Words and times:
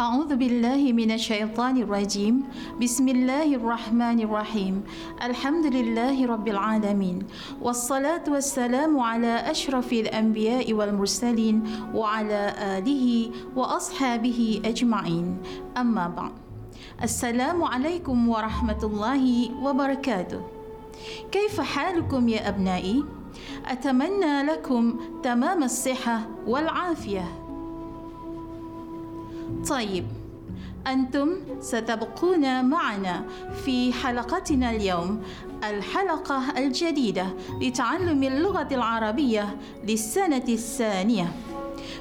أعوذ 0.00 0.34
بالله 0.34 0.90
من 0.90 1.14
الشيطان 1.14 1.86
الرجيم. 1.86 2.42
بسم 2.82 3.06
الله 3.08 3.54
الرحمن 3.54 4.26
الرحيم. 4.26 4.82
الحمد 5.22 5.66
لله 5.70 6.18
رب 6.26 6.48
العالمين. 6.48 7.18
والصلاة 7.62 8.26
والسلام 8.26 8.90
على 8.98 9.50
أشرف 9.54 9.92
الأنبياء 9.92 10.66
والمرسلين 10.72 11.56
وعلى 11.94 12.42
آله 12.58 13.30
وأصحابه 13.54 14.62
أجمعين. 14.64 15.38
أما 15.78 16.06
بعد 16.10 16.34
السلام 17.02 17.62
عليكم 17.62 18.28
ورحمة 18.28 18.82
الله 18.82 19.22
وبركاته. 19.62 20.42
كيف 21.30 21.60
حالكم 21.60 22.28
يا 22.28 22.48
أبنائي؟ 22.48 23.04
أتمنى 23.70 24.42
لكم 24.42 24.82
تمام 25.22 25.62
الصحة 25.62 26.26
والعافية. 26.46 27.43
طيب 29.68 30.06
أنتم 30.86 31.28
ستبقون 31.60 32.64
معنا 32.64 33.24
في 33.64 33.92
حلقتنا 33.92 34.70
اليوم 34.70 35.22
الحلقة 35.70 36.58
الجديدة 36.58 37.26
لتعلم 37.60 38.22
اللغة 38.22 38.68
العربية 38.72 39.56
للسنة 39.88 40.44
الثانية. 40.48 41.32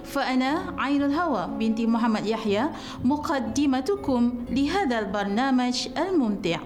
فأنا 0.03 0.75
عين 0.77 1.03
الهوى 1.03 1.47
بنت 1.59 1.81
محمد 1.81 2.25
يحيى 2.25 2.69
مقدمتكم 3.03 4.45
لهذا 4.49 4.99
البرنامج 4.99 5.87
الممتع. 5.97 6.59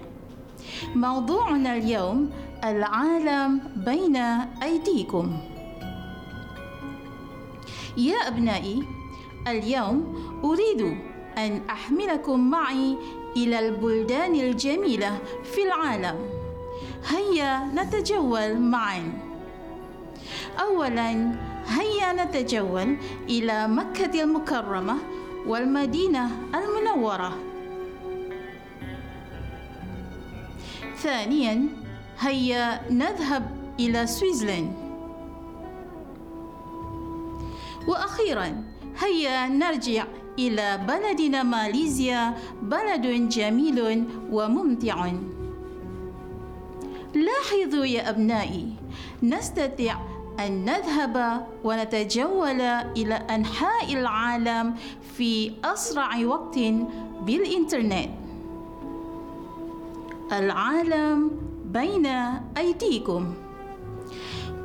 موضوعنا 0.95 1.75
اليوم 1.75 2.29
العالم 2.63 3.61
بين 3.85 4.15
أيديكم. 4.63 5.37
يا 7.97 8.27
أبنائي 8.27 8.96
اليوم 9.51 10.15
أريد 10.43 10.97
أن 11.37 11.61
أحملكم 11.69 12.49
معي 12.49 12.97
إلى 13.37 13.59
البلدان 13.59 14.35
الجميلة 14.35 15.19
في 15.43 15.63
العالم. 15.63 16.15
هيا 17.07 17.65
نتجول 17.75 18.59
معا. 18.59 19.13
أولا 20.59 21.31
هيا 21.67 22.13
نتجول 22.13 22.97
إلى 23.29 23.67
مكة 23.67 24.23
المكرمة 24.23 24.95
والمدينة 25.47 26.31
المنورة. 26.55 27.37
ثانيا 30.97 31.69
هيا 32.19 32.91
نذهب 32.91 33.57
إلى 33.79 34.07
سويسرلاند 34.07 34.73
وأخيرا 37.87 38.63
هيا 38.99 39.47
نرجع 39.47 40.03
إلى 40.39 40.85
بلدنا 40.87 41.43
ماليزيا 41.43 42.33
بلد 42.61 43.29
جميل 43.29 44.05
وممتع. 44.31 45.11
لاحظوا 47.15 47.85
يا 47.85 48.09
أبنائي 48.09 48.73
نستطيع 49.23 49.97
أن 50.39 50.65
نذهب 50.65 51.47
ونتجول 51.63 52.61
إلى 52.97 53.13
أنحاء 53.13 53.93
العالم 53.93 54.75
في 55.17 55.51
أسرع 55.63 56.25
وقت 56.25 56.59
بالإنترنت. 57.21 58.09
العالم 60.31 61.31
بين 61.65 62.05
أيديكم. 62.57 63.33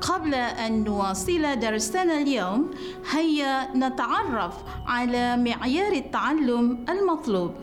قبل 0.02 0.34
أن 0.34 0.84
نواصل 0.84 1.60
درسنا 1.60 2.18
اليوم 2.18 2.70
هيا 3.10 3.76
نتعرف 3.76 4.54
على 4.86 5.36
معيار 5.36 5.92
التعلم 5.92 6.84
المطلوب. 6.88 7.54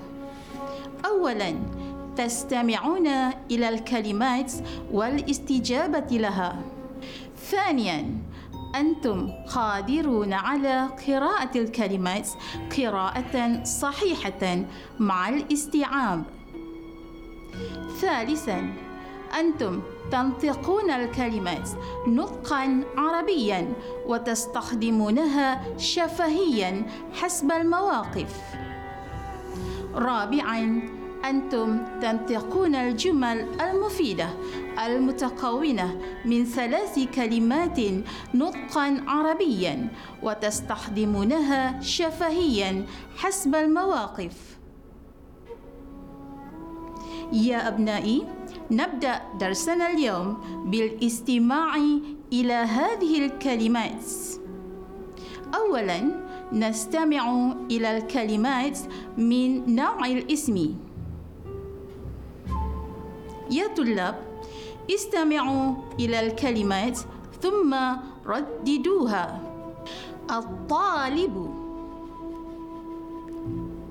أولاً 1.05 1.55
تستمعون 2.15 3.07
إلى 3.51 3.69
الكلمات 3.69 4.53
والاستجابة 4.91 6.17
لها. 6.17 6.55
ثانياً 7.51 8.05
أنتم 8.75 9.31
قادرون 9.55 10.33
على 10.33 10.89
قراءة 11.07 11.57
الكلمات 11.57 12.29
قراءة 12.77 13.63
صحيحة 13.63 14.65
مع 14.99 15.29
الاستيعاب. 15.29 16.23
ثالثاً 18.01 18.88
أنتم 19.39 19.81
تنطقون 20.11 20.91
الكلمات 20.91 21.69
نطقا 22.07 22.83
عربيا 22.97 23.73
وتستخدمونها 24.07 25.77
شفهيا 25.77 26.85
حسب 27.13 27.51
المواقف. 27.51 28.41
رابعا 29.93 30.81
أنتم 31.25 31.77
تنطقون 32.01 32.75
الجمل 32.75 33.47
المفيدة 33.61 34.29
المتكونة 34.85 36.01
من 36.25 36.45
ثلاث 36.45 36.99
كلمات 37.15 37.79
نطقا 38.33 39.03
عربيا 39.07 39.87
وتستخدمونها 40.23 41.81
شفهيا 41.81 42.85
حسب 43.17 43.55
المواقف. 43.55 44.57
يا 47.33 47.67
أبنائي 47.67 48.23
نبدأ 48.71 49.21
درسنا 49.39 49.91
اليوم 49.91 50.37
بالاستماع 50.65 51.75
إلى 52.33 52.53
هذه 52.53 53.25
الكلمات. 53.25 54.05
أولاً 55.55 56.29
نستمع 56.53 57.53
إلى 57.71 57.97
الكلمات 57.97 58.79
من 59.17 59.75
نوع 59.75 60.05
الاسم. 60.05 60.75
يا 63.51 63.67
طلاب 63.77 64.15
استمعوا 64.89 65.73
إلى 65.99 66.19
الكلمات 66.19 66.99
ثم 67.41 67.75
رددوها. 68.25 69.41
الطالب. 70.31 71.35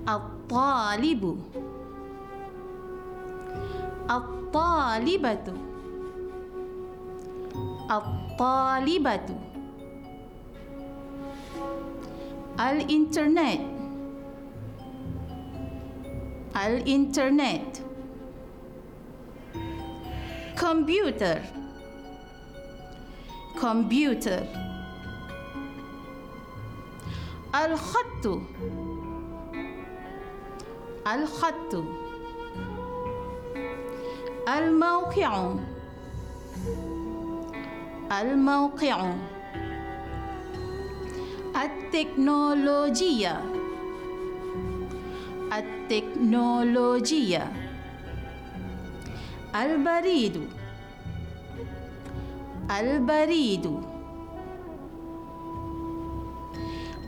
الطالب. 0.08 1.38
الطالبة. 4.10 5.46
الطالبة. 7.91 9.28
الإنترنت. 12.60 13.60
الإنترنت. 16.66 17.76
كمبيوتر. 20.60 21.41
كمبيوتر. 23.62 24.47
الخط. 27.54 28.24
الخط. 31.06 31.97
الموقع. 34.56 35.54
الموقع. 38.20 39.12
التكنولوجيا 41.64 43.41
التكنولوجيا 45.59 47.53
البريد. 49.54 50.36
البريد. 52.80 53.66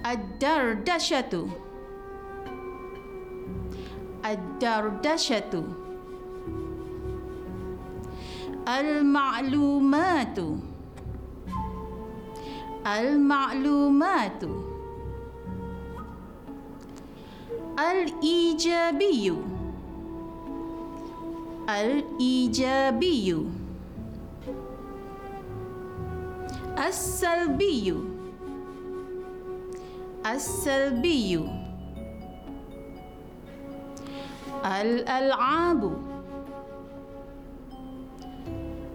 الدردشة. 0.07 1.49
الدردشة. 4.25 5.90
المعلومات. 8.69 10.39
المعلومات. 12.87 14.43
الإيجابي. 17.79 19.33
الإيجابي. 21.69 23.47
السلبي. 26.89 27.95
السلبي. 30.27 31.49
الألعاب. 34.65 36.10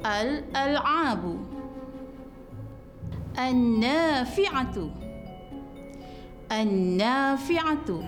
الألعاب. 0.05 1.39
النافعة. 3.39 4.89
النافعة. 6.51 8.03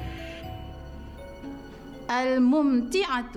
الممتعة. 2.11 3.35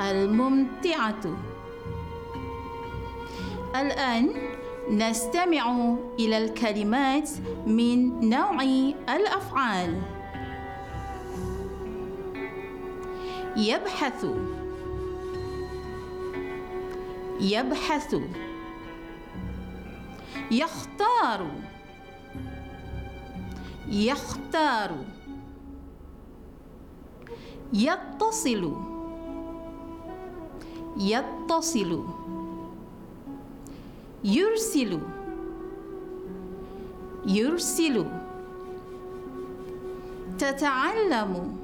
الممتعة. 0.00 1.24
الآن 3.76 4.30
نستمع 4.90 5.94
إلى 6.18 6.38
الكلمات 6.38 7.30
من 7.66 8.28
نوع 8.30 8.62
الأفعال. 9.08 10.02
يبحث. 13.56 14.26
يبحث. 17.40 18.14
يختار. 20.50 21.50
يختار. 23.88 24.90
يتصل. 27.72 28.76
يتصل. 30.96 32.04
يرسل. 34.24 35.00
يرسل. 37.26 38.06
تتعلم. 40.38 41.58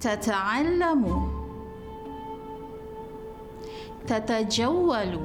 تتعلم. 0.00 1.25
تتجول. 4.06 5.18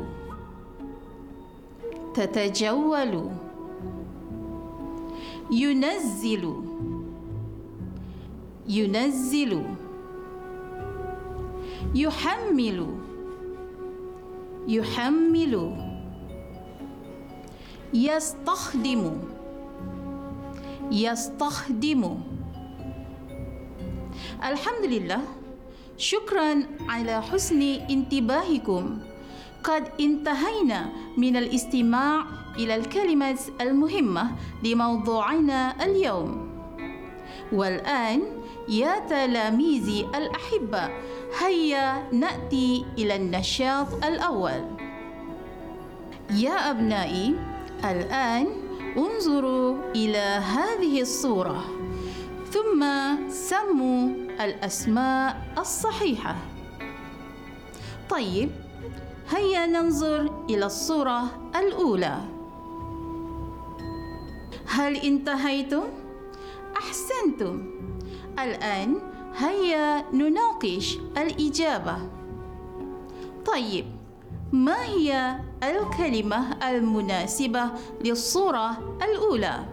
تتجول. 2.14 3.30
ينزل. 5.52 6.56
ينزل. 8.68 9.64
يحمل. 11.96 12.80
يحمل. 14.68 15.54
يستخدم. 17.94 19.04
يستخدم. 20.92 22.04
الحمد 24.44 24.86
لله. 24.86 25.41
شكرا 26.02 26.64
على 26.90 27.22
حسن 27.22 27.62
انتباهكم. 27.62 28.98
قد 29.64 29.84
انتهينا 30.00 30.90
من 31.18 31.38
الاستماع 31.38 32.26
إلى 32.58 32.76
الكلمات 32.76 33.40
المهمة 33.62 34.32
لموضوعنا 34.64 35.86
اليوم. 35.86 36.50
والآن 37.54 38.22
يا 38.70 39.00
تلاميذي 39.10 40.08
الأحبة 40.16 40.90
هيا 41.40 42.10
نأتي 42.12 42.86
إلى 42.98 43.16
النشاط 43.16 44.06
الأول. 44.06 44.62
يا 46.34 46.72
أبنائي 46.72 47.36
الآن 47.86 48.48
انظروا 48.98 49.78
إلى 49.96 50.42
هذه 50.42 51.02
الصورة. 51.02 51.66
ثم 52.52 52.84
سموا 53.30 54.21
الأسماء 54.40 55.54
الصحيحة. 55.58 56.36
طيب 58.10 58.50
هيا 59.30 59.66
ننظر 59.66 60.46
إلى 60.50 60.66
الصورة 60.66 61.24
الأولى. 61.56 62.18
هل 64.68 64.96
انتهيتم؟ 64.96 65.84
أحسنتم. 66.78 67.64
الآن 68.40 68.96
هيا 69.38 70.06
نناقش 70.14 70.98
الإجابة. 71.18 71.98
طيب 73.46 73.86
ما 74.52 74.84
هي 74.84 75.36
الكلمة 75.64 76.70
المناسبة 76.70 77.70
للصورة 78.06 78.98
الأولى؟ 79.04 79.66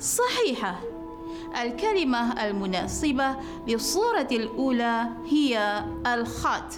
صحيحة. 0.00 0.80
الكلمة 1.62 2.44
المناسبة 2.46 3.36
للصورة 3.68 4.28
الأولى 4.32 5.06
هي 5.30 5.84
الخط 6.06 6.72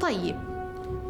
طيب 0.00 0.36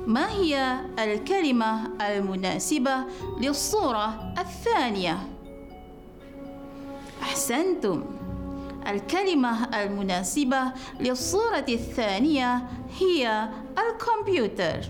ما 0.06 0.30
هي 0.30 0.80
الكلمة 0.98 1.86
المناسبة 2.00 2.96
للصورة 3.40 4.34
الثانية؟ 4.38 5.18
أحسنتم. 7.22 8.04
الكلمة 8.88 9.64
المناسبة 9.82 10.62
للصورة 11.00 11.64
الثانية 11.68 12.62
هي 13.00 13.48
الكمبيوتر. 13.78 14.80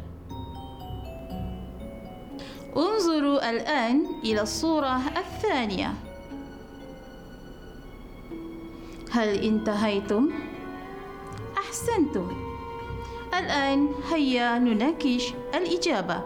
انظروا 2.76 3.50
الآن 3.50 4.06
إلى 4.24 4.42
الصورة 4.42 5.00
الثانية. 5.16 5.94
هل 9.10 9.28
انتهيتم؟ 9.28 10.30
أحسنتم. 11.58 12.32
الآن 13.38 13.88
هيا 14.10 14.58
نناقش 14.58 15.34
الإجابة. 15.54 16.22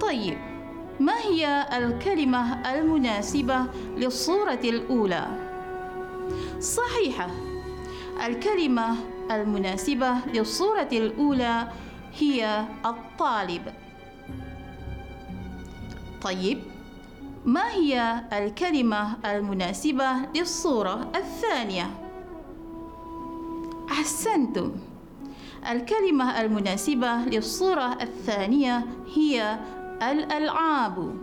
طيب 0.00 0.38
ما 1.00 1.18
هي 1.18 1.66
الكلمة 1.72 2.72
المناسبة 2.74 3.66
للصورة 3.96 4.60
الأولى؟ 4.64 5.26
صحيحة. 6.60 7.30
الكلمة 8.26 8.96
المناسبة 9.30 10.14
للصورة 10.34 10.88
الأولى 10.92 11.68
هي 12.18 12.64
الطالب. 12.86 13.62
طيب 16.22 16.62
ما 17.44 17.70
هي 17.70 18.20
الكلمة 18.32 19.16
المناسبة 19.24 20.12
للصورة 20.34 21.12
الثانية؟ 21.16 21.90
أحسنتم. 23.90 24.72
الكلمة 25.70 26.40
المناسبة 26.40 27.16
للصورة 27.16 27.98
الثانية 28.02 28.86
هي 29.14 29.58
الألعاب. 30.02 31.14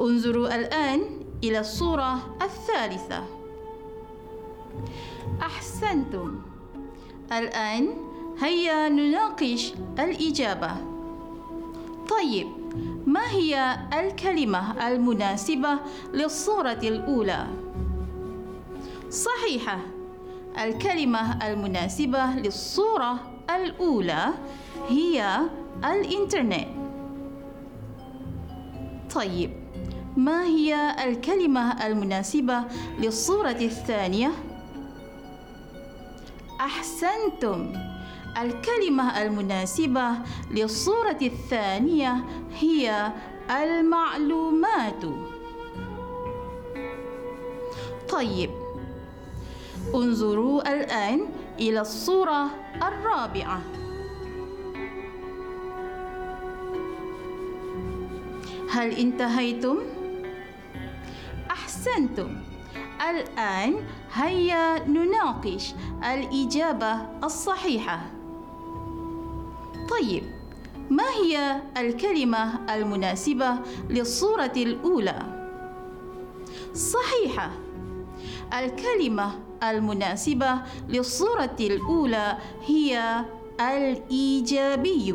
انظروا 0.00 0.54
الآن 0.56 1.00
إلى 1.44 1.60
الصورة 1.60 2.36
الثالثة. 2.42 3.24
أحسنتم. 5.42 6.40
الآن 7.32 7.88
هيا 8.40 8.88
نناقش 8.88 9.72
الإجابة. 9.98 10.93
طيب 12.10 12.46
ما 13.06 13.30
هي 13.30 13.76
الكلمة 14.00 14.88
المناسبة 14.88 15.78
للصورة 16.12 16.72
الأولى؟ 16.82 17.46
صحيحة 19.10 19.78
الكلمة 20.64 21.46
المناسبة 21.48 22.26
للصورة 22.26 23.16
الأولى 23.54 24.26
هي 24.88 25.38
الإنترنت 25.84 26.68
طيب 29.14 29.50
ما 30.16 30.44
هي 30.44 30.96
الكلمة 31.04 31.86
المناسبة 31.86 32.64
للصورة 32.98 33.50
الثانية؟ 33.50 34.32
أحسنتم 36.60 37.72
الكلمة 38.42 39.22
المناسبة 39.22 40.10
للصورة 40.50 41.18
الثانية 41.22 42.24
هي 42.58 43.12
المعلومات. 43.50 45.04
طيب 48.08 48.50
انظروا 49.94 50.74
الآن 50.74 51.26
إلى 51.60 51.80
الصورة 51.80 52.50
الرابعة. 52.82 53.60
هل 58.70 58.90
انتهيتم؟ 58.90 59.78
أحسنتم. 61.50 62.36
الآن 63.10 63.74
هيا 64.14 64.88
نناقش 64.88 65.74
الإجابة 66.12 66.92
الصحيحة. 67.24 68.13
طيب 69.90 70.22
ما 70.90 71.04
هي 71.22 71.60
الكلمة 71.76 72.74
المناسبة 72.74 73.54
للصورة 73.90 74.52
الأولى؟ 74.56 75.18
صحيحة 76.74 77.50
الكلمة 78.58 79.32
المناسبة 79.62 80.62
للصورة 80.88 81.56
الأولى 81.60 82.38
هي 82.66 83.24
الإيجابي 83.60 85.14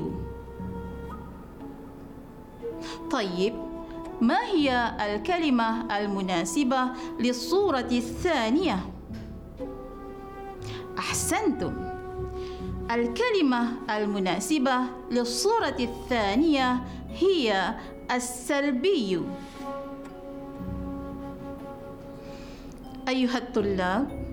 طيب 3.11 3.53
ما 4.21 4.39
هي 4.43 4.95
الكلمة 4.99 5.97
المناسبة 5.97 6.79
للصورة 7.19 7.79
الثانية؟ 7.91 8.79
أحسنتم 10.97 11.88
الكلمة 12.91 13.71
المناسبة 13.89 14.79
للصورة 15.11 15.75
الثانية 15.79 16.81
هي 17.09 17.75
السلبي. 18.11 19.21
أيها 23.07 23.37
الطلاب 23.37 24.29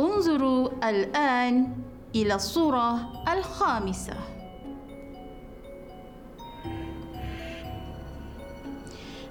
انظروا 0.00 0.88
الآن 0.90 1.76
إلى 2.14 2.34
الصورة 2.34 3.12
الخامسة. 3.32 4.16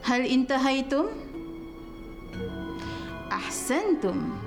هل 0.03 0.25
انتهيتم؟ 0.25 1.05
أحسنتم. 3.31 4.42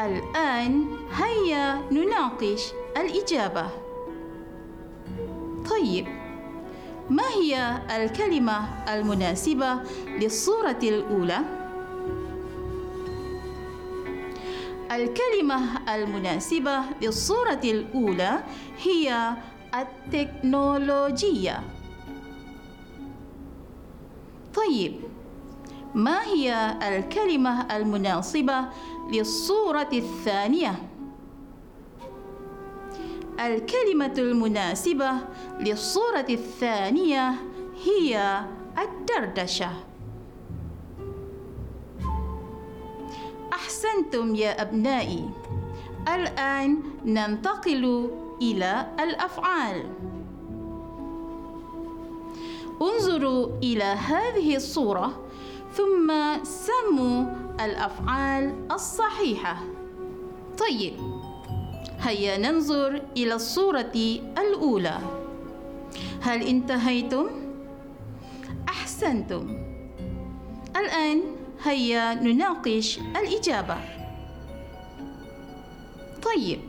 الآن 0.00 0.86
هيا 1.12 1.82
نناقش 1.90 2.72
الإجابة 2.96 3.70
طيب 5.70 6.06
ما 7.10 7.22
هي 7.28 7.78
الكلمة 7.96 8.84
المناسبة 8.94 9.80
للصورة 10.08 10.78
الأولى؟ 10.82 11.38
الكلمة 14.92 15.94
المناسبة 15.94 16.80
للصورة 17.02 17.60
الأولى 17.64 18.40
هي 18.82 19.30
التكنولوجيا 19.74 21.62
طيب 24.54 24.94
ما 25.96 26.22
هي 26.22 26.76
الكلمة 26.88 27.76
المناسبة 27.76 28.64
للصورة 29.12 29.88
الثانية؟ 29.92 30.74
الكلمة 33.40 34.14
المناسبة 34.18 35.10
للصورة 35.60 36.26
الثانية 36.30 37.34
هي 37.84 38.40
الدردشة. 38.78 39.70
أحسنتم 43.52 44.34
يا 44.34 44.62
أبنائي. 44.62 45.30
الآن 46.14 46.82
ننتقل 47.04 48.10
إلى 48.42 48.86
الأفعال. 49.00 49.84
انظروا 52.82 53.46
إلى 53.62 53.84
هذه 53.84 54.56
الصورة. 54.56 55.25
ثم 55.76 56.12
سموا 56.44 57.24
الأفعال 57.60 58.54
الصحيحة 58.72 59.56
طيب 60.58 60.94
هيا 62.00 62.38
ننظر 62.38 63.02
إلى 63.16 63.34
الصورة 63.34 63.92
الأولى 64.38 64.98
هل 66.20 66.42
انتهيتم؟ 66.42 67.26
أحسنتم 68.68 69.58
الآن 70.76 71.22
هيا 71.64 72.14
نناقش 72.14 72.98
الإجابة 72.98 73.76
طيب 76.22 76.60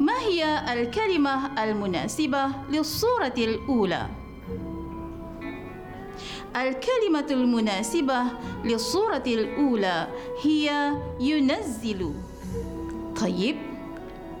ما 0.00 0.18
هي 0.18 0.72
الكلمة 0.72 1.64
المناسبة 1.64 2.46
للصورة 2.70 3.34
الأولى؟ 3.38 4.06
الكلمة 6.56 7.26
المناسبة 7.30 8.22
للصورة 8.64 9.22
الأولى 9.26 10.08
هي 10.42 10.92
ينزل. 11.20 12.14
طيب 13.20 13.56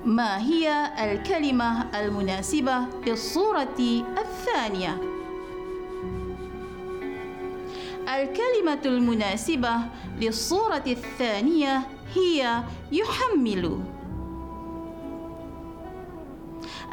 ما 0.04 0.38
هي 0.38 0.92
الكلمة 0.98 2.00
المناسبة 2.00 2.74
للصورة 3.06 3.78
الثانية؟ 4.18 4.98
الكلمة 8.08 8.80
المناسبة 8.86 9.72
للصورة 10.20 10.82
الثانية 10.86 11.82
هي 12.14 12.62
يحمل. 12.92 13.80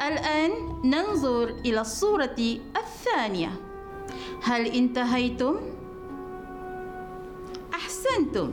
الآن 0.07 0.51
ننظر 0.83 1.43
إلى 1.65 1.81
الصورة 1.81 2.59
الثانية. 2.77 3.66
هل 4.41 4.65
انتهيتم؟ 4.65 5.55
أحسنتم 7.73 8.51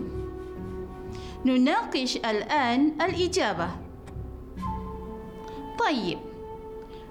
نناقش 1.44 2.16
الآن 2.16 2.92
الإجابة 3.02 3.68
طيب 5.78 6.18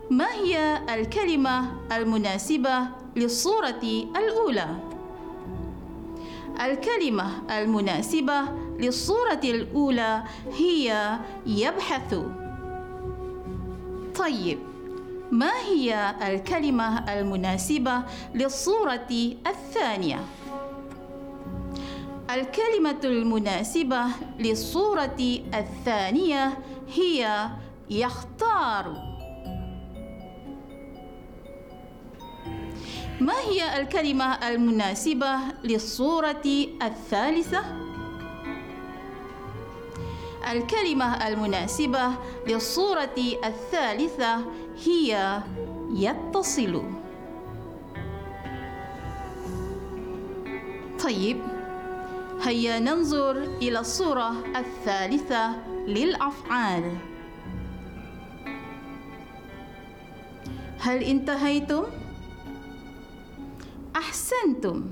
ما 0.10 0.32
هي 0.32 0.82
الكلمة 0.96 1.72
المناسبة 1.92 2.88
للصورة 3.16 3.82
الأولى؟ 4.18 4.68
الكلمة 6.62 7.32
المناسبة 7.58 8.42
للصورة 8.80 9.42
الأولى 9.44 10.24
هي 10.54 11.18
يبحث 11.46 12.16
طيب 14.16 14.60
ما 15.34 15.52
هي 15.68 16.16
الكلمة 16.28 17.14
المناسبة 17.14 18.02
للصورة 18.36 19.36
الثانية؟ 19.48 20.20
الكلمة 22.30 23.00
المناسبة 23.04 24.04
للصورة 24.40 25.42
الثانية 25.54 26.58
هي 26.96 27.50
يختار 27.90 29.14
ما 33.22 33.34
هي 33.40 33.82
الكلمة 33.82 34.48
المناسبة 34.50 35.38
للصورة 35.64 36.44
الثالثة؟ 36.82 37.64
الكلمة 40.52 41.28
المناسبة 41.28 42.12
للصورة 42.48 43.16
الثالثة 43.44 44.46
هي 44.86 45.42
يتصل. 45.94 46.84
طيب 51.04 51.38
هيا 52.44 52.80
ننظر 52.80 53.38
إلى 53.38 53.80
الصورة 53.80 54.32
الثالثة 54.56 55.68
للأفعال. 55.88 56.98
هل 60.80 61.04
انتهيتم؟ 61.04 61.84
أحسنتم. 63.96 64.86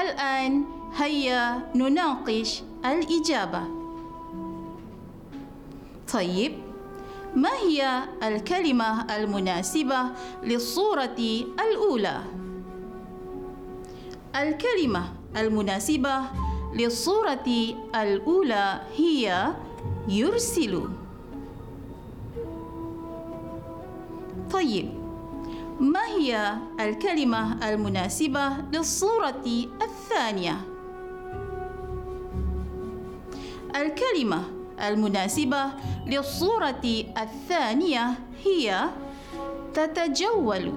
الآن 0.00 0.64
هيا 0.96 1.70
نناقش 1.74 2.62
الإجابة. 2.84 3.62
طيب 6.12 6.67
ما 7.34 7.50
هي 7.52 8.02
الكلمة 8.22 9.16
المناسبة 9.16 9.98
للصورة 10.42 11.18
الأولى؟ 11.68 12.20
الكلمة 14.36 15.12
المناسبة 15.36 16.20
للصورة 16.74 17.74
الأولى 17.94 18.80
هي 18.96 19.52
يرسل 20.08 20.82
طيب 24.50 24.88
ما 25.80 26.04
هي 26.06 26.54
الكلمة 26.80 27.68
المناسبة 27.68 28.48
للصورة 28.72 29.42
الثانية؟ 29.82 30.60
الكلمة 33.76 34.57
المناسبة 34.80 35.64
للصورة 36.06 36.82
الثانية 37.22 38.10
هي 38.44 38.84
تتجول 39.74 40.72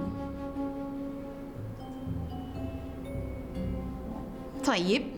طيب 4.65 5.11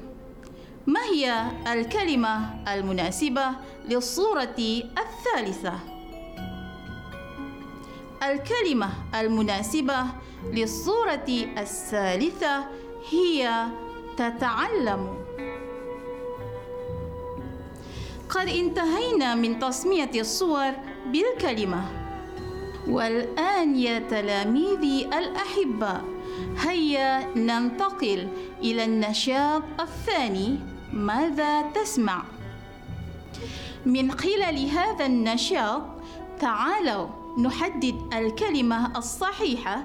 ما 0.88 1.00
هي 1.14 1.46
الكلمة 1.74 2.64
المناسبة 2.74 3.46
للصورة 3.90 4.56
الثالثة؟ 4.98 5.80
الكلمة 8.24 8.90
المناسبة 9.16 10.06
للصورة 10.52 11.26
الثالثة 11.58 12.66
هي 13.12 13.66
تتعلم 14.18 15.23
قد 18.30 18.48
انتهينا 18.48 19.36
من 19.36 19.60
تصمية 19.60 20.12
الصور 20.16 20.72
بالكلمة 21.12 21.86
والآن 22.88 23.76
يا 23.76 24.00
تلاميذي 24.00 25.06
الأحباء 25.06 26.04
هيا 26.58 27.36
ننتقل 27.36 28.28
إلى 28.62 28.84
النشاط 28.86 29.64
الثاني 29.80 30.60
ماذا 30.94 31.62
تسمع؟ 31.62 32.24
من 33.86 34.12
خلال 34.12 34.70
هذا 34.70 35.06
النشاط 35.06 35.82
تعالوا 36.40 37.08
نحدد 37.38 37.96
الكلمة 38.14 38.98
الصحيحة 38.98 39.84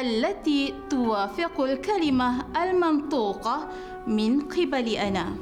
التي 0.00 0.74
توافق 0.90 1.60
الكلمة 1.60 2.44
المنطوقة 2.62 3.68
من 4.06 4.40
قبل 4.40 4.88
أنا 4.88 5.36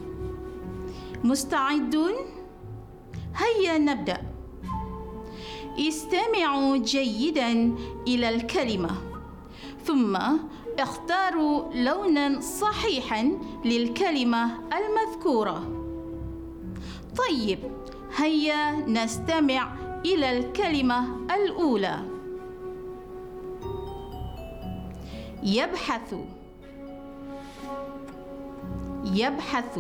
مستعدون؟ 1.24 2.37
هيا 3.38 3.78
نبدأ. 3.78 4.22
استمعوا 5.78 6.76
جيدا 6.76 7.74
إلى 8.08 8.28
الكلمة. 8.28 8.90
ثم 9.84 10.18
اختاروا 10.78 11.74
لونا 11.74 12.40
صحيحا 12.40 13.38
للكلمة 13.64 14.50
المذكورة. 14.78 15.84
طيب 17.16 17.58
هيا 18.16 18.72
نستمع 18.72 19.76
إلى 20.04 20.38
الكلمة 20.38 21.26
الأولى. 21.34 21.98
يبحث. 25.42 26.14
يبحث. 29.04 29.78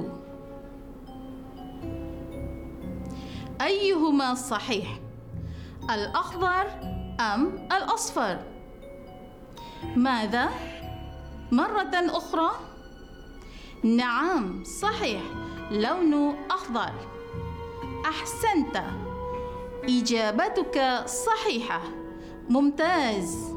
أيهما 3.68 4.34
صحيح؟ 4.34 5.00
الأخضر 5.90 6.66
أم 7.20 7.68
الأصفر؟ 7.72 8.38
ماذا؟ 9.96 10.48
مرة 11.52 11.90
أخرى؟ 11.94 12.50
نعم 13.84 14.64
صحيح 14.64 15.22
لون 15.70 16.36
أخضر. 16.50 16.92
أحسنت. 18.04 18.82
إجابتك 19.84 21.04
صحيحة. 21.06 21.80
ممتاز. 22.48 23.54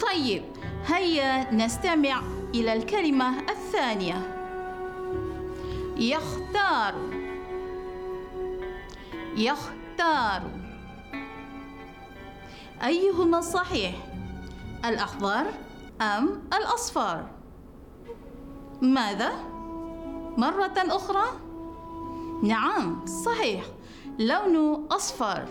طيب 0.00 0.42
هيا 0.86 1.54
نستمع 1.54 2.22
إلى 2.54 2.72
الكلمة 2.72 3.38
الثانية. 3.50 4.34
يختار. 5.96 7.07
يختار. 9.38 10.42
أيهما 12.84 13.40
صحيح؟ 13.40 13.94
الأخضر 14.84 15.46
أم 16.00 16.42
الأصفر؟ 16.54 17.26
ماذا؟ 18.82 19.32
مرة 20.36 20.74
أخرى؟ 20.76 21.24
نعم 22.42 23.06
صحيح 23.06 23.64
لون 24.18 24.86
أصفر. 24.90 25.44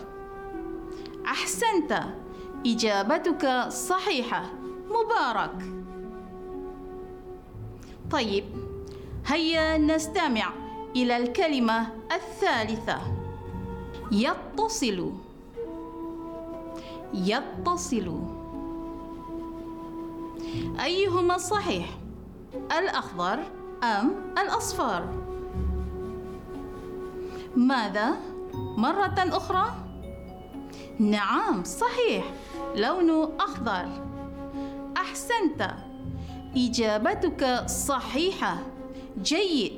أحسنت 1.25 2.03
إجابتك 2.65 3.65
صحيحة 3.69 4.45
مبارك. 4.89 5.65
طيب 8.11 8.45
هيا 9.25 9.77
نستمع 9.77 10.53
إلى 10.95 11.17
الكلمة 11.17 11.87
الثالثة. 12.11 13.16
يتصل. 14.11 15.11
يتصل. 17.13 18.19
أيهما 20.83 21.37
صحيح؟ 21.37 21.89
الأخضر 22.79 23.39
أم 23.83 24.11
الأصفر؟ 24.37 25.05
ماذا؟ 27.55 28.13
مرة 28.53 29.15
أخرى؟ 29.17 29.73
نعم 30.99 31.63
صحيح. 31.63 32.25
لون 32.75 33.35
أخضر. 33.39 33.85
أحسنت. 34.97 35.71
إجابتك 36.55 37.63
صحيحة. 37.67 38.57
جيد. 39.21 39.73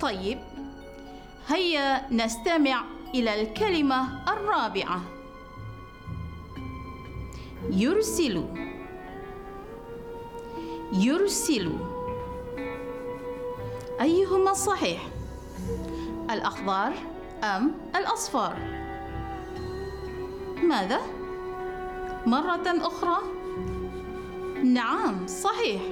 طيب 0.00 0.38
هيا 1.50 2.12
نستمع 2.12 2.84
إلى 3.14 3.42
الكلمة 3.42 4.32
الرابعة. 4.32 5.00
يرسل 7.70 8.44
يرسل 10.92 11.72
أيهما 14.00 14.52
صحيح؟ 14.52 15.02
الأخضر 16.30 16.92
أم 17.44 17.74
الأصفر؟ 17.96 18.56
ماذا؟ 20.62 21.00
مرة 22.26 22.62
أخرى؟ 22.66 23.18
نعم 24.64 25.26
صحيح. 25.26 25.82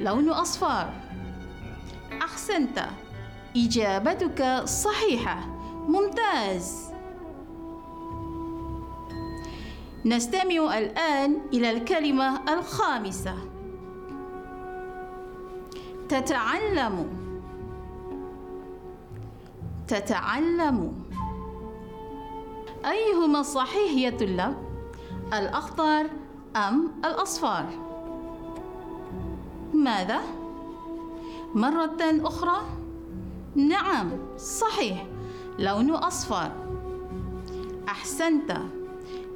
لون 0.00 0.30
أصفر. 0.30 0.90
أحسنت. 2.22 2.88
إجابتك 3.56 4.62
صحيحة. 4.64 5.46
ممتاز. 5.88 6.90
نستمع 10.04 10.78
الآن 10.78 11.40
إلى 11.52 11.70
الكلمة 11.70 12.54
الخامسة. 12.54 13.34
تتعلم. 16.08 17.08
تتعلم. 19.88 21.04
أيهما 22.86 23.42
صحيح 23.42 23.92
يا 23.92 24.10
طلاب؟ 24.10 24.54
الأخضر 25.32 26.06
أم 26.56 26.92
الأصفر؟ 27.04 27.64
ماذا؟ 29.74 30.20
مرة 31.54 31.98
أخرى. 32.02 32.83
نعم 33.56 34.36
صحيح. 34.38 35.06
لون 35.58 35.90
أصفر. 35.90 36.52
أحسنت. 37.88 38.56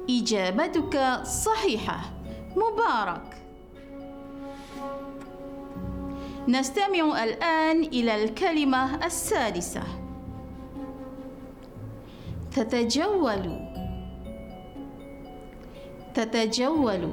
إجابتك 0.09 1.21
صحيحة. 1.23 1.99
مبارك. 2.55 3.35
نستمع 6.47 7.23
الآن 7.23 7.81
إلى 7.81 8.23
الكلمة 8.23 9.05
السادسة. 9.05 9.83
تتجول. 12.55 13.59
تتجول. 16.13 17.09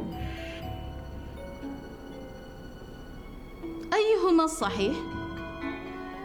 أيهما 3.95 4.45
الصحيح؟ 4.45 5.16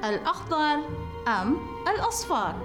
الأخضر 0.03 0.79
أم 1.27 1.57
الأصفر؟ 1.87 2.55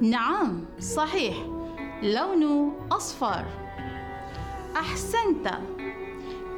نعم 0.00 0.64
صحيح 0.80 1.36
لون 2.02 2.72
أصفر. 2.92 3.44
أحسنت. 4.76 5.50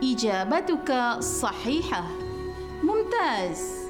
إجابتك 0.02 1.16
صحيحة. 1.20 2.04
ممتاز. 2.82 3.84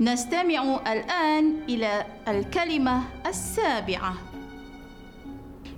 نستمع 0.00 0.80
الآن 0.92 1.62
إلى 1.68 2.06
الكلمة 2.28 3.02
السابعة. 3.26 4.14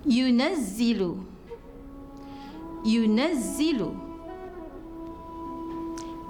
ينزل. 0.06 1.16
ينزل. 2.84 4.07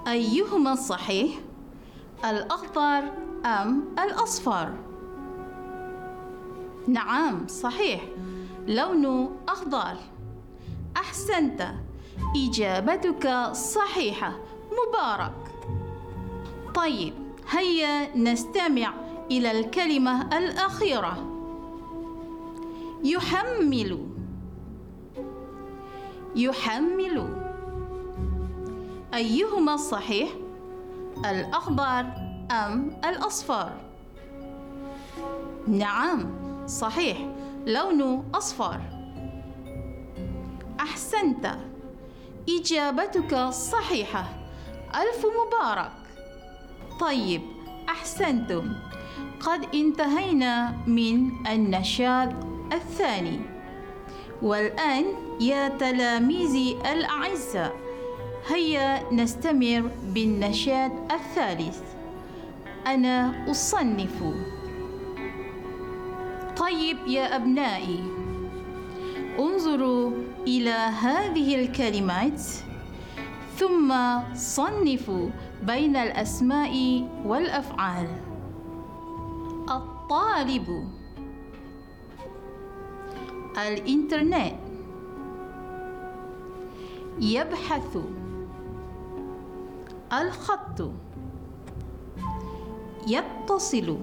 أيهما 0.09 0.75
صحيح؟ 0.75 1.39
الأخضر 2.25 3.03
أم 3.45 3.85
الأصفر؟ 3.99 4.73
نعم 6.87 7.47
صحيح. 7.49 8.05
لون 8.67 9.31
أخضر. 9.49 9.97
أحسنت. 10.97 11.69
إجابتك 12.37 13.53
صحيحة. 13.53 14.33
مبارك. 14.73 15.35
طيب 16.75 17.15
هيا 17.51 18.17
نستمع 18.17 18.95
إلى 19.31 19.61
الكلمة 19.61 20.39
الأخيرة. 20.39 21.35
يحمل. 23.05 24.09
يحمل. 26.37 27.38
أيهما 29.15 29.75
الصحيح؟ 29.75 30.29
الأخضر 31.31 32.07
أم 32.51 33.01
الأصفر؟ 33.05 33.73
نعم 35.67 36.31
صحيح 36.67 37.19
لونه 37.67 38.25
أصفر 38.35 38.81
أحسنت 40.81 41.57
إجابتك 42.49 43.49
صحيحة. 43.49 44.25
ألف 44.95 45.27
مبارك. 45.27 45.93
طيب 47.01 47.43
أحسنتم. 47.89 48.73
قد 49.41 49.75
انتهينا 49.75 50.73
من 50.87 51.47
النشاط 51.47 52.29
الثاني. 52.73 53.41
والآن 54.43 55.05
يا 55.41 55.69
تلاميذي 55.69 56.79
الأعزاء. 56.93 57.88
هيا 58.49 59.13
نستمر 59.13 59.91
بالنشاط 60.15 60.93
الثالث. 61.13 61.83
أنا 62.87 63.45
أصنف. 63.51 64.23
طيب 66.57 66.97
يا 67.07 67.37
أبنائي 67.37 68.05
انظروا 69.39 70.11
إلى 70.47 70.71
هذه 70.71 71.55
الكلمات 71.55 72.43
ثم 73.57 73.95
صنفوا 74.35 75.29
بين 75.63 75.97
الأسماء 75.97 77.05
والأفعال. 77.25 78.09
الطالب. 79.71 80.89
الإنترنت. 83.59 84.55
يبحث. 87.21 87.99
الخط. 90.13 90.91
يتصل. 93.07 93.99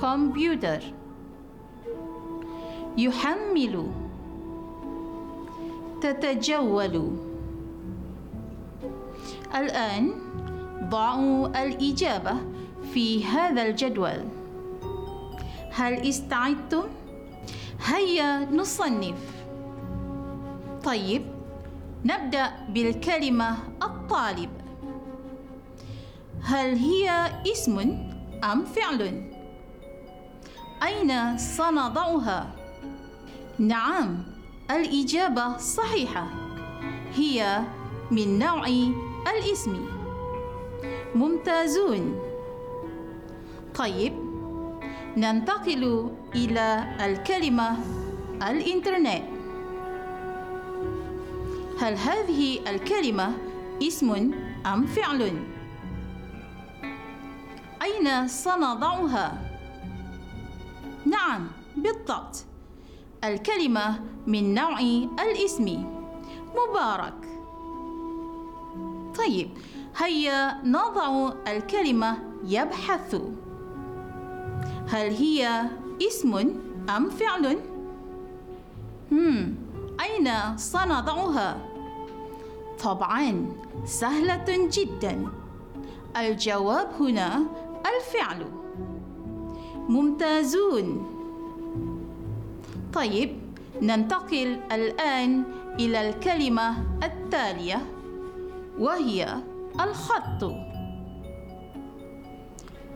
كمبيوتر. 0.00 0.82
يحمل. 2.98 3.90
تتجول. 6.00 7.10
الآن 9.54 10.12
ضعوا 10.88 11.64
الإجابة 11.64 12.34
في 12.92 13.24
هذا 13.24 13.62
الجدول. 13.62 14.24
هل 15.72 15.94
استعدتم؟ 16.08 16.84
هيا 17.86 18.50
نصنف. 18.50 19.44
طيب 20.84 21.23
نبدأ 22.04 22.52
بالكلمة 22.68 23.56
الطالب. 23.82 24.50
هل 26.42 26.76
هي 26.76 27.32
اسم 27.52 27.78
أم 28.44 28.64
فعل؟ 28.64 29.30
أين 30.82 31.38
سنضعها؟ 31.38 32.54
نعم 33.58 34.22
الإجابة 34.70 35.56
صحيحة. 35.56 36.26
هي 37.14 37.60
من 38.10 38.38
نوع 38.38 38.66
الاسم. 39.36 39.86
ممتازون. 41.14 42.20
طيب 43.74 44.12
ننتقل 45.16 46.10
إلى 46.34 46.96
الكلمة 47.00 47.76
الإنترنت. 48.42 49.33
هل 51.80 51.94
هذه 51.96 52.70
الكلمة 52.70 53.32
اسم 53.82 54.32
أم 54.66 54.86
فعل؟ 54.86 55.44
أين 57.82 58.28
سنضعها؟ 58.28 59.50
نعم 61.06 61.46
بالضبط 61.76 62.44
الكلمة 63.24 64.00
من 64.26 64.54
نوع 64.54 64.80
الاسم 65.20 65.84
مبارك 66.56 67.28
طيب 69.18 69.48
هيا 69.96 70.60
نضع 70.64 71.32
الكلمة 71.48 72.18
يبحث 72.44 73.14
هل 74.88 75.10
هي 75.10 75.62
اسم 76.02 76.34
أم 76.96 77.10
فعل؟ 77.10 77.58
هم 79.12 79.54
أين 80.00 80.56
سنضعها؟ 80.56 81.63
طبعا 82.84 83.46
سهلة 83.84 84.68
جدا 84.72 85.26
الجواب 86.16 86.88
هنا 87.00 87.42
الفعل 87.86 88.46
ممتازون 89.88 91.06
طيب 92.92 93.36
ننتقل 93.82 94.60
الآن 94.72 95.44
إلى 95.80 96.08
الكلمة 96.08 96.76
التالية 97.02 97.86
وهي 98.78 99.36
الخط 99.80 100.54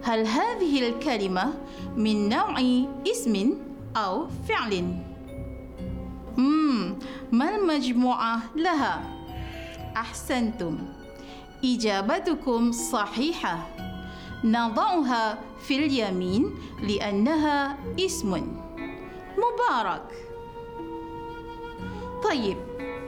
هل 0.02 0.26
هذه 0.26 0.88
الكلمة 0.88 1.52
من 1.96 2.28
نوع 2.28 2.60
اسم 3.10 3.54
أو 3.96 4.26
فعل؟ 4.48 4.96
مم 6.36 6.98
ما 7.32 7.56
المجموعة 7.56 8.40
لها؟ 8.56 9.17
أحسنتم. 10.00 10.78
إجابتكم 11.64 12.72
صحيحة. 12.72 13.68
نضعها 14.44 15.38
في 15.60 15.86
اليمين 15.86 16.54
لأنها 16.82 17.76
اسم 18.00 18.46
مبارك. 19.38 20.08
طيب 22.24 22.56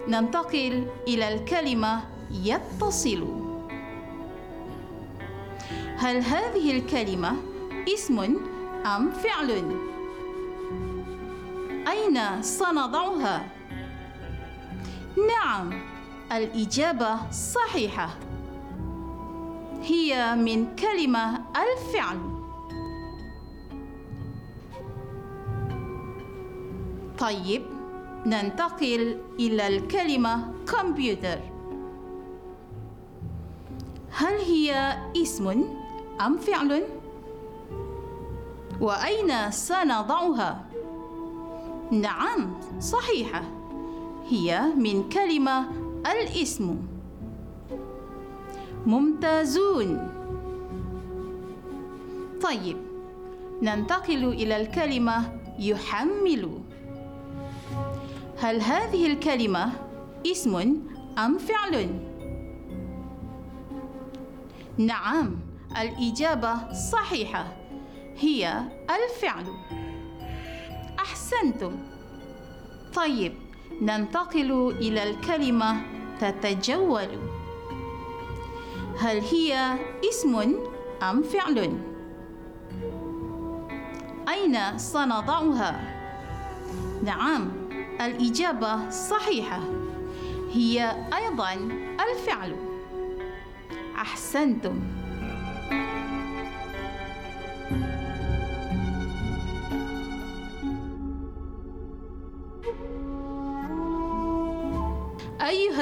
ننتقل 0.08 0.86
إلى 1.08 1.34
الكلمة 1.34 2.02
يتصل. 2.30 3.26
هل 5.96 6.16
هذه 6.16 6.70
الكلمة 6.70 7.36
اسم 7.94 8.18
أم 8.86 9.10
فعل؟ 9.10 9.50
أين 11.88 12.42
سنضعها؟ 12.42 13.48
نعم. 15.28 15.89
الإجابة 16.32 17.30
صحيحة 17.30 18.10
هي 19.82 20.34
من 20.36 20.76
كلمة 20.76 21.40
الفعل 21.56 22.18
طيب 27.18 27.62
ننتقل 28.26 29.20
إلى 29.38 29.66
الكلمة 29.66 30.52
كمبيوتر 30.72 31.40
هل 34.10 34.34
هي 34.34 34.98
اسم 35.16 35.64
أم 36.26 36.36
فعل؟ 36.38 36.82
وأين 38.80 39.50
سنضعها؟ 39.50 40.64
نعم 41.90 42.60
صحيحة 42.80 43.42
هي 44.30 44.62
من 44.76 45.08
كلمة 45.08 45.79
الاسم. 46.06 46.76
ممتازون. 48.86 50.08
طيب 52.42 52.76
ننتقل 53.62 54.24
إلى 54.24 54.56
الكلمة 54.56 55.40
يحمل. 55.58 56.60
هل 58.38 58.60
هذه 58.60 59.06
الكلمة 59.06 59.72
اسم 60.26 60.56
أم 61.18 61.38
فعل؟ 61.38 62.00
نعم 64.78 65.36
الإجابة 65.80 66.72
صحيحة. 66.72 67.56
هي 68.18 68.62
الفعل. 68.90 69.44
أحسنتم. 70.98 71.72
طيب 72.94 73.32
ننتقل 73.80 74.74
إلى 74.80 75.10
الكلمة 75.10 75.76
تتجول 76.20 77.08
هل 78.98 79.20
هي 79.20 79.78
اسم 80.10 80.54
أم 81.02 81.22
فعل؟ 81.22 81.78
أين 84.28 84.78
سنضعها؟ 84.78 86.00
نعم 87.04 87.48
الإجابة 88.00 88.90
صحيحة 88.90 89.60
هي 90.52 91.06
أيضا 91.14 91.52
الفعل 92.00 92.56
أحسنتم 93.96 94.80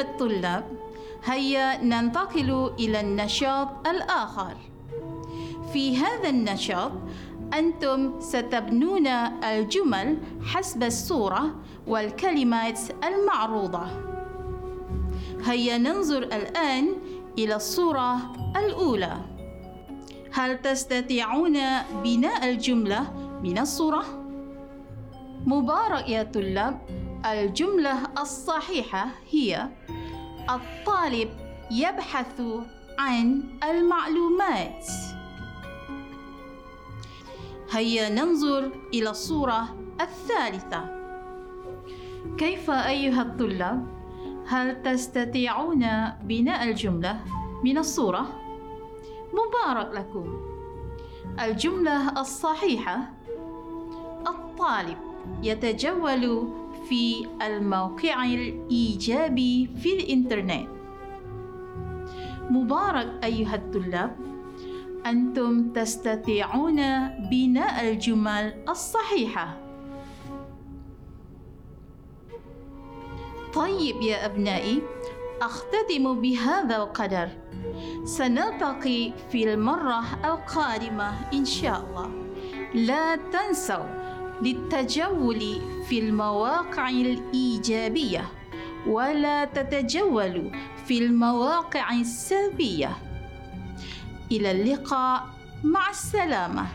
الطلاب 0.01 0.65
هيا 1.25 1.85
ننتقل 1.85 2.71
إلى 2.79 3.01
النشاط 3.01 3.89
الآخر. 3.89 4.57
في 5.73 5.97
هذا 5.97 6.29
النشاط 6.29 6.93
أنتم 7.55 8.21
ستبنون 8.21 9.07
الجمل 9.07 10.19
حسب 10.43 10.83
الصورة 10.83 11.55
والكلمات 11.87 12.81
المعروضة. 13.05 13.87
هيا 15.45 15.79
ننظر 15.79 16.23
الآن 16.23 16.89
إلى 17.39 17.57
الصورة 17.57 18.17
الأولى. 18.57 19.17
هل 20.33 20.63
تستطيعون 20.63 21.59
بناء 22.05 22.51
الجملة 22.51 23.13
من 23.43 23.59
الصورة؟ 23.59 24.05
مبارك 25.47 26.09
يا 26.09 26.23
طلاب 26.23 26.79
الجملة 27.27 28.21
الصحيحة 28.21 29.07
هي 29.31 29.69
الطالب 30.51 31.29
يبحث 31.71 32.41
عن 32.99 33.43
المعلومات 33.65 34.87
هيا 37.73 38.09
ننظر 38.09 38.71
إلى 38.95 39.11
الصورة 39.11 39.77
الثالثة 40.01 40.99
كيف 42.39 42.71
أيها 42.71 43.23
الطلاب؟ 43.23 43.99
هل 44.47 44.83
تستطيعون 44.83 45.87
بناء 46.23 46.69
الجملة 46.69 47.21
من 47.65 47.79
الصورة؟ 47.79 48.27
مبارك 49.33 49.95
لكم 49.95 50.41
الجملة 51.41 52.21
الصحيحة 52.21 52.99
الطالب 54.27 54.99
يتجول 55.43 56.49
في 56.89 57.27
الموقع 57.43 58.25
الإيجابي 58.25 59.71
في 59.83 59.93
الإنترنت. 59.93 60.69
مبارك 62.51 63.25
أيها 63.25 63.55
الطلاب 63.55 64.17
أنتم 65.07 65.73
تستطيعون 65.73 66.77
بناء 67.31 67.91
الجمل 67.91 68.65
الصحيحة. 68.69 69.57
طيب 73.55 74.03
يا 74.03 74.27
أبنائي 74.27 74.83
أختتم 75.43 76.21
بهذا 76.21 76.77
القدر. 76.77 77.29
سنلتقي 78.05 79.13
في 79.31 79.55
المرة 79.55 80.01
القادمة 80.25 81.33
إن 81.33 81.45
شاء 81.45 81.85
الله. 81.85 82.11
لا 82.75 83.17
تنسوا 83.17 83.98
للتجول 84.43 85.61
في 85.89 85.99
المواقع 85.99 86.89
الإيجابية 86.89 88.29
ولا 88.87 89.45
تتجولوا 89.45 90.51
في 90.87 90.99
المواقع 90.99 91.93
السلبية. 91.93 92.97
إلى 94.33 94.51
اللقاء 94.51 95.27
مع 95.65 95.91
السلامة. 95.91 96.67